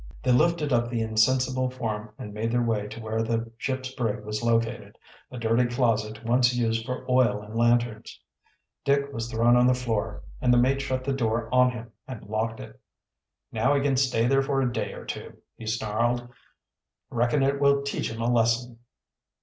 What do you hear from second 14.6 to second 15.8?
day or two," he